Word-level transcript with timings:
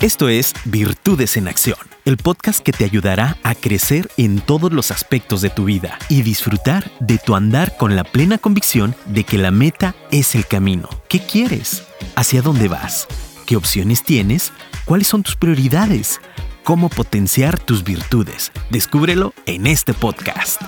Esto 0.00 0.28
es 0.28 0.54
Virtudes 0.64 1.36
en 1.36 1.48
Acción, 1.48 1.78
el 2.04 2.18
podcast 2.18 2.60
que 2.60 2.70
te 2.70 2.84
ayudará 2.84 3.36
a 3.42 3.56
crecer 3.56 4.08
en 4.16 4.38
todos 4.38 4.72
los 4.72 4.92
aspectos 4.92 5.40
de 5.40 5.50
tu 5.50 5.64
vida 5.64 5.98
y 6.08 6.22
disfrutar 6.22 6.88
de 7.00 7.18
tu 7.18 7.34
andar 7.34 7.76
con 7.76 7.96
la 7.96 8.04
plena 8.04 8.38
convicción 8.38 8.94
de 9.06 9.24
que 9.24 9.38
la 9.38 9.50
meta 9.50 9.96
es 10.12 10.36
el 10.36 10.46
camino. 10.46 10.88
¿Qué 11.08 11.18
quieres? 11.18 11.82
¿Hacia 12.14 12.42
dónde 12.42 12.68
vas? 12.68 13.08
¿Qué 13.44 13.56
opciones 13.56 14.04
tienes? 14.04 14.52
¿Cuáles 14.84 15.08
son 15.08 15.24
tus 15.24 15.34
prioridades? 15.34 16.20
¿Cómo 16.62 16.90
potenciar 16.90 17.58
tus 17.58 17.82
virtudes? 17.82 18.52
Descúbrelo 18.70 19.34
en 19.46 19.66
este 19.66 19.94
podcast. 19.94 20.62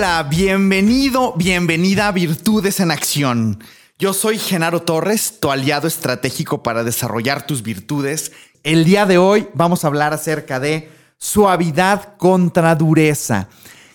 Hola, 0.00 0.22
bienvenido, 0.22 1.34
bienvenida 1.36 2.08
a 2.08 2.12
Virtudes 2.12 2.80
en 2.80 2.90
Acción. 2.90 3.62
Yo 3.98 4.14
soy 4.14 4.38
Genaro 4.38 4.80
Torres, 4.80 5.40
tu 5.40 5.50
aliado 5.50 5.86
estratégico 5.86 6.62
para 6.62 6.84
desarrollar 6.84 7.46
tus 7.46 7.62
virtudes. 7.62 8.32
El 8.62 8.86
día 8.86 9.04
de 9.04 9.18
hoy 9.18 9.48
vamos 9.52 9.84
a 9.84 9.88
hablar 9.88 10.14
acerca 10.14 10.58
de 10.58 10.90
suavidad 11.18 12.16
contra 12.16 12.74
dureza. 12.76 13.50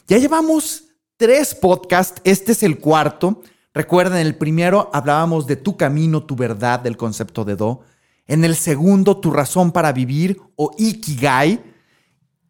Ya 0.07 0.19
llevamos 0.19 0.83
tres 1.17 1.55
podcasts, 1.55 2.21
este 2.23 2.51
es 2.51 2.61
el 2.61 2.77
cuarto. 2.77 3.41
Recuerden, 3.73 4.19
en 4.19 4.27
el 4.27 4.35
primero 4.35 4.91
hablábamos 4.93 5.47
de 5.47 5.55
tu 5.55 5.75
camino, 5.75 6.21
tu 6.21 6.35
verdad, 6.35 6.81
del 6.81 6.97
concepto 6.97 7.43
de 7.45 7.55
Do. 7.55 7.81
En 8.27 8.45
el 8.45 8.55
segundo, 8.55 9.17
tu 9.17 9.31
razón 9.31 9.71
para 9.71 9.91
vivir 9.91 10.39
o 10.55 10.69
Ikigai 10.77 11.63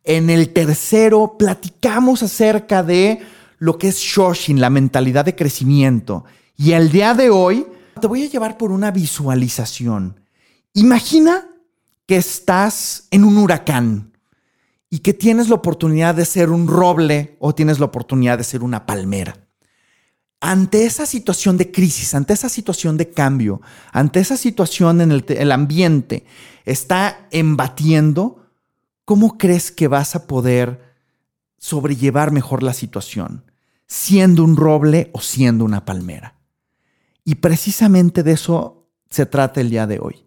en 0.04 0.30
el 0.30 0.52
tercero, 0.52 1.38
platicamos 1.40 2.22
acerca 2.22 2.84
de 2.84 3.22
lo 3.66 3.80
que 3.80 3.88
es 3.88 3.98
Shoshin, 3.98 4.62
la 4.62 4.70
mentalidad 4.70 5.26
de 5.26 5.36
crecimiento. 5.36 6.24
Y 6.56 6.74
el 6.74 6.92
día 6.92 7.16
de 7.16 7.32
hoy 7.32 7.66
te 8.00 8.06
voy 8.06 8.24
a 8.24 8.30
llevar 8.30 8.60
por 8.60 8.72
una 8.72 8.92
visualización. 8.92 10.20
Imagina 10.74 11.50
que 12.06 12.16
estás 12.16 13.08
en 13.10 13.24
un 13.24 13.38
huracán 13.40 14.12
y 14.88 15.00
que 15.00 15.14
tienes 15.14 15.50
la 15.50 15.56
oportunidad 15.56 16.14
de 16.14 16.26
ser 16.26 16.52
un 16.52 16.68
roble 16.68 17.38
o 17.40 17.56
tienes 17.56 17.80
la 17.80 17.86
oportunidad 17.86 18.38
de 18.38 18.44
ser 18.44 18.62
una 18.62 18.86
palmera. 18.86 19.36
Ante 20.42 20.86
esa 20.86 21.08
situación 21.08 21.58
de 21.58 21.72
crisis, 21.72 22.14
ante 22.14 22.34
esa 22.34 22.50
situación 22.50 22.98
de 22.98 23.10
cambio, 23.10 23.62
ante 23.92 24.20
esa 24.20 24.38
situación 24.38 25.02
en 25.02 25.12
el, 25.12 25.26
el 25.28 25.52
ambiente 25.52 26.24
está 26.66 27.28
embatiendo, 27.32 28.46
¿cómo 29.06 29.40
crees 29.40 29.72
que 29.72 29.88
vas 29.88 30.16
a 30.16 30.28
poder 30.28 30.94
sobrellevar 31.58 32.32
mejor 32.32 32.62
la 32.62 32.74
situación? 32.74 33.45
¿Siendo 33.88 34.44
un 34.44 34.58
roble 34.58 35.10
o 35.14 35.22
siendo 35.22 35.64
una 35.66 35.86
palmera? 35.86 36.36
Y 37.24 37.36
precisamente 37.36 38.24
de 38.24 38.34
eso 38.34 38.88
se 39.10 39.26
trata 39.26 39.62
el 39.62 39.70
día 39.70 39.88
de 39.88 40.00
hoy. 40.00 40.26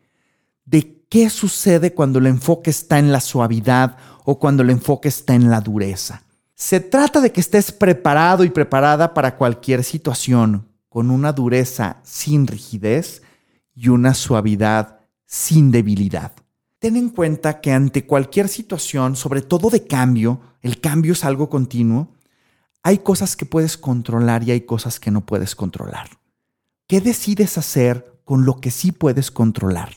De 0.65 1.05
qué 1.09 1.31
sucede 1.31 1.95
cuando 1.95 2.19
el 2.19 2.27
enfoque 2.27 2.71
está 2.71 2.99
en 2.99 3.13
la 3.13 3.21
suavidad 3.21 3.97
o 4.25 4.39
cuando 4.39 4.63
el 4.63 4.71
enfoque 4.71 5.09
está 5.09 5.35
en 5.35 5.51
la 5.51 5.61
dureza. 5.61 6.23
Se 6.55 6.81
trata 6.81 7.21
de 7.21 7.33
que 7.33 7.41
estés 7.41 7.73
preparado 7.73 8.45
y 8.45 8.51
preparada 8.51 9.15
para 9.15 9.37
cualquier 9.37 9.85
situación 9.85 10.69
con 10.89 11.11
una 11.11 11.33
dureza 11.33 11.99
sin 12.03 12.47
rigidez 12.47 13.23
y 13.75 13.89
una 13.89 14.15
suavidad 14.15 15.01
sin 15.25 15.71
debilidad. 15.71 16.33
Ten 16.79 16.97
en 16.97 17.11
cuenta 17.11 17.61
que 17.61 17.73
ante 17.73 18.07
cualquier 18.07 18.49
situación, 18.49 19.17
sobre 19.17 19.43
todo 19.43 19.71
de 19.71 19.87
cambio, 19.87 20.41
el 20.63 20.81
cambio 20.81 21.13
es 21.13 21.25
algo 21.25 21.49
continuo, 21.49 22.15
hay 22.83 22.99
cosas 22.99 23.37
que 23.37 23.47
puedes 23.47 23.77
controlar 23.77 24.43
y 24.45 24.51
hay 24.51 24.63
cosas 24.63 25.01
que 25.01 25.11
no 25.11 25.27
puedes 25.27 25.55
controlar. 25.55 26.09
¿Qué 26.87 27.01
decides 27.01 27.59
hacer 27.59 28.21
con 28.25 28.45
lo 28.45 28.61
que 28.61 28.71
sí 28.71 28.93
puedes 28.93 29.31
controlar? 29.31 29.97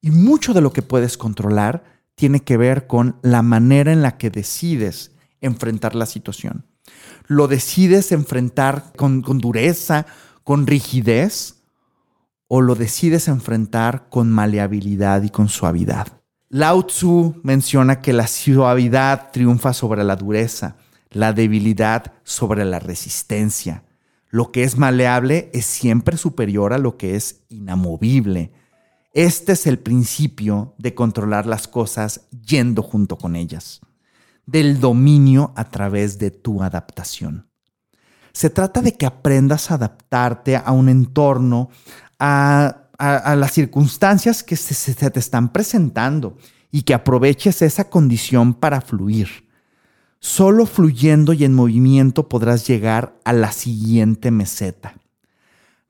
Y 0.00 0.10
mucho 0.10 0.54
de 0.54 0.60
lo 0.60 0.72
que 0.72 0.82
puedes 0.82 1.18
controlar 1.18 1.84
tiene 2.14 2.40
que 2.40 2.56
ver 2.56 2.86
con 2.86 3.16
la 3.22 3.42
manera 3.42 3.92
en 3.92 4.02
la 4.02 4.16
que 4.16 4.30
decides 4.30 5.12
enfrentar 5.40 5.94
la 5.94 6.06
situación. 6.06 6.66
¿Lo 7.26 7.48
decides 7.48 8.12
enfrentar 8.12 8.92
con, 8.96 9.22
dureza, 9.22 10.06
con 10.42 10.66
rigidez? 10.66 11.60
o 12.52 12.60
lo 12.60 12.74
decides 12.74 13.28
enfrentar 13.28 14.08
con 14.10 14.28
maleabilidad 14.28 15.22
y 15.22 15.30
con 15.30 15.48
suavidad. 15.48 16.08
Lao 16.48 16.84
Tzu 16.84 17.36
menciona 17.44 18.00
que 18.00 18.12
la 18.12 18.26
suavidad 18.26 19.30
triunfa 19.30 19.72
sobre 19.72 20.02
la 20.02 20.16
dureza, 20.16 20.74
la 21.10 21.32
debilidad 21.32 22.12
sobre 22.24 22.64
la 22.64 22.78
resistencia. 22.78 23.84
Lo 24.28 24.52
que 24.52 24.62
es 24.62 24.78
maleable 24.78 25.50
es 25.52 25.66
siempre 25.66 26.16
superior 26.16 26.72
a 26.72 26.78
lo 26.78 26.96
que 26.96 27.16
es 27.16 27.42
inamovible. 27.48 28.52
Este 29.12 29.52
es 29.52 29.66
el 29.66 29.80
principio 29.80 30.74
de 30.78 30.94
controlar 30.94 31.46
las 31.46 31.66
cosas 31.66 32.28
yendo 32.30 32.82
junto 32.82 33.18
con 33.18 33.34
ellas, 33.34 33.80
del 34.46 34.78
dominio 34.78 35.52
a 35.56 35.68
través 35.68 36.18
de 36.18 36.30
tu 36.30 36.62
adaptación. 36.62 37.50
Se 38.32 38.50
trata 38.50 38.80
de 38.80 38.96
que 38.96 39.06
aprendas 39.06 39.70
a 39.70 39.74
adaptarte 39.74 40.56
a 40.56 40.70
un 40.70 40.88
entorno, 40.88 41.70
a, 42.20 42.76
las 42.98 43.52
circunstancias 43.52 44.44
que 44.44 44.56
se, 44.56 44.94
te 45.10 45.18
están 45.18 45.52
presentando 45.52 46.36
y 46.70 46.82
que 46.82 46.94
aproveches 46.94 47.62
esa 47.62 47.88
condición 47.88 48.54
para 48.54 48.80
fluir. 48.80 49.49
Solo 50.20 50.66
fluyendo 50.66 51.32
y 51.32 51.44
en 51.44 51.54
movimiento 51.54 52.28
podrás 52.28 52.66
llegar 52.66 53.18
a 53.24 53.32
la 53.32 53.52
siguiente 53.52 54.30
meseta. 54.30 54.94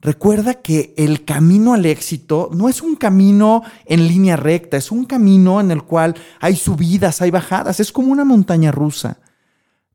Recuerda 0.00 0.54
que 0.54 0.94
el 0.96 1.24
camino 1.24 1.74
al 1.74 1.84
éxito 1.84 2.48
no 2.52 2.68
es 2.68 2.80
un 2.80 2.94
camino 2.94 3.62
en 3.84 4.06
línea 4.06 4.36
recta, 4.36 4.78
es 4.78 4.90
un 4.90 5.04
camino 5.04 5.60
en 5.60 5.70
el 5.70 5.82
cual 5.82 6.14
hay 6.40 6.56
subidas, 6.56 7.20
hay 7.20 7.30
bajadas, 7.30 7.80
es 7.80 7.92
como 7.92 8.12
una 8.12 8.24
montaña 8.24 8.72
rusa, 8.72 9.18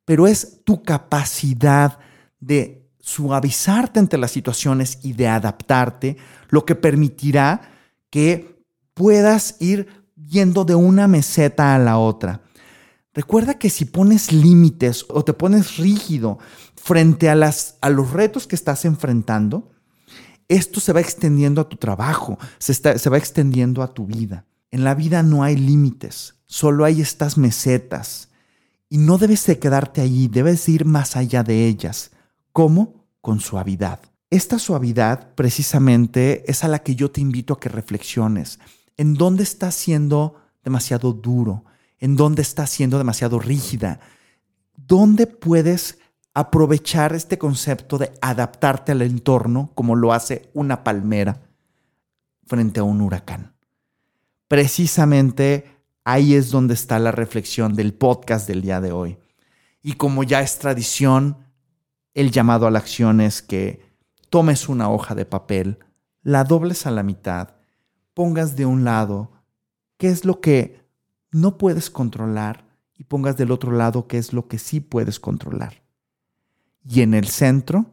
pero 0.03 0.27
es 0.27 0.63
tu 0.63 0.83
capacidad 0.83 1.97
de 2.39 2.87
suavizarte 2.99 3.99
ante 3.99 4.17
las 4.17 4.31
situaciones 4.31 4.99
y 5.01 5.13
de 5.13 5.27
adaptarte, 5.27 6.17
lo 6.49 6.65
que 6.65 6.75
permitirá 6.75 7.61
que 8.11 8.63
puedas 8.93 9.55
ir 9.59 9.87
yendo 10.15 10.65
de 10.65 10.75
una 10.75 11.07
meseta 11.07 11.73
a 11.73 11.79
la 11.79 11.97
otra. 11.97 12.44
Recuerda 13.15 13.57
que 13.57 13.69
si 13.69 13.85
pones 13.85 14.33
límites 14.33 15.05
o 15.07 15.23
te 15.23 15.31
pones 15.31 15.77
rígido 15.77 16.37
frente 16.75 17.29
a, 17.29 17.35
los 17.35 18.11
retos 18.11 18.45
que 18.45 18.55
estás 18.55 18.83
enfrentando, 18.83 19.71
esto 20.49 20.81
se 20.81 20.91
va 20.91 20.99
extendiendo 20.99 21.61
a 21.61 21.69
tu 21.69 21.77
trabajo, 21.77 22.37
se, 22.59 22.73
se 22.73 23.09
va 23.09 23.17
extendiendo 23.17 23.81
a 23.81 23.93
tu 23.93 24.05
vida. 24.05 24.45
En 24.69 24.83
la 24.83 24.93
vida 24.93 25.23
no 25.23 25.43
hay 25.43 25.55
límites, 25.55 26.35
solo 26.45 26.83
hay 26.83 26.99
estas 26.99 27.37
mesetas. 27.37 28.27
Y 28.89 28.97
no 28.97 29.17
debes 29.17 29.45
de 29.45 29.59
quedarte 29.59 30.01
allí, 30.01 30.27
debes 30.27 30.67
ir 30.67 30.83
más 30.83 31.15
allá 31.15 31.41
de 31.41 31.67
ellas. 31.67 32.11
¿Cómo? 32.51 33.05
Con 33.21 33.39
suavidad. 33.39 34.01
Esta 34.29 34.59
suavidad 34.59 35.33
precisamente 35.35 36.43
es 36.51 36.65
a 36.65 36.67
la 36.67 36.79
que 36.79 36.95
yo 36.95 37.09
te 37.11 37.21
invito 37.21 37.53
a 37.53 37.59
que 37.61 37.69
reflexiones. 37.69 38.59
¿En 38.97 39.13
dónde 39.13 39.43
estás 39.43 39.73
siendo 39.73 40.35
demasiado 40.65 41.13
duro? 41.13 41.63
¿En 41.99 42.15
dónde 42.15 42.41
estás 42.41 42.69
siendo 42.69 42.97
demasiado 42.97 43.39
rígida? 43.39 43.99
¿Dónde 44.75 45.27
puedes 45.27 45.99
aprovechar 46.33 47.13
este 47.13 47.37
concepto 47.37 47.97
de 47.97 48.11
adaptarte 48.21 48.91
al 48.91 49.01
entorno 49.01 49.71
como 49.75 49.95
lo 49.95 50.11
hace 50.11 50.49
una 50.53 50.83
palmera 50.83 51.41
frente 52.45 52.79
a 52.79 52.83
un 52.83 53.01
huracán? 53.01 53.55
Precisamente 54.47 55.75
ahí 56.03 56.35
es 56.35 56.51
donde 56.51 56.73
está 56.73 56.99
la 56.99 57.11
reflexión 57.11 57.73
del 57.73 57.93
podcast 57.93 58.47
del 58.47 58.61
día 58.61 58.81
de 58.81 58.91
hoy. 58.91 59.17
Y 59.81 59.93
como 59.93 60.23
ya 60.23 60.41
es 60.41 60.59
tradición, 60.59 61.37
el 62.13 62.31
llamado 62.31 62.67
a 62.67 62.71
la 62.71 62.79
acción 62.79 63.21
es 63.21 63.41
que 63.41 63.83
tomes 64.29 64.69
una 64.69 64.89
hoja 64.89 65.15
de 65.15 65.25
papel, 65.25 65.79
la 66.21 66.43
dobles 66.43 66.85
a 66.85 66.91
la 66.91 67.03
mitad, 67.03 67.55
pongas 68.13 68.55
de 68.55 68.65
un 68.65 68.83
lado 68.83 69.31
qué 69.97 70.09
es 70.09 70.25
lo 70.25 70.41
que 70.41 70.84
no 71.35 71.57
puedes 71.57 71.89
controlar 71.89 72.65
y 72.97 73.03
pongas 73.03 73.37
del 73.37 73.51
otro 73.51 73.71
lado 73.71 74.07
qué 74.07 74.17
es 74.17 74.33
lo 74.33 74.47
que 74.47 74.57
sí 74.57 74.79
puedes 74.79 75.19
controlar. 75.19 75.83
Y 76.87 77.01
en 77.01 77.13
el 77.13 77.27
centro, 77.27 77.87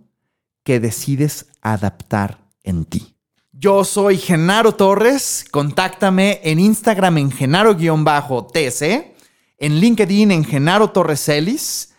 que 0.62 0.78
decides 0.78 1.46
adaptar 1.60 2.46
en 2.62 2.84
ti. 2.84 3.16
Yo 3.52 3.84
soy 3.84 4.16
Genaro 4.18 4.74
Torres, 4.74 5.44
contáctame 5.50 6.40
en 6.44 6.60
Instagram 6.60 7.18
en 7.18 7.30
genaro-tc, 7.30 9.14
en 9.58 9.80
LinkedIn 9.80 10.30
en 10.30 10.44
Genaro 10.44 10.90
Torres 10.90 11.28
Ellis 11.28 11.92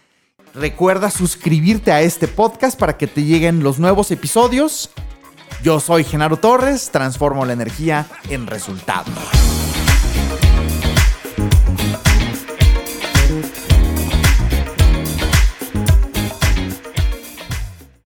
Recuerda 0.53 1.09
suscribirte 1.09 1.91
a 1.91 2.01
este 2.01 2.27
podcast 2.27 2.77
para 2.77 2.95
que 2.95 3.07
te 3.07 3.23
lleguen 3.23 3.63
los 3.63 3.79
nuevos 3.79 4.11
episodios. 4.11 4.91
Yo 5.63 5.79
soy 5.79 6.03
Genaro 6.03 6.37
Torres, 6.37 6.91
transformo 6.91 7.43
la 7.43 7.53
energía 7.53 8.05
en 8.29 8.45
resultados. 8.45 9.15